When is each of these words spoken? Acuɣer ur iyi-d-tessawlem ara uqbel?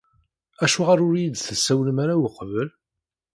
Acuɣer 0.63 0.99
ur 1.07 1.13
iyi-d-tessawlem 1.17 1.97
ara 2.03 2.15
uqbel? 2.27 2.69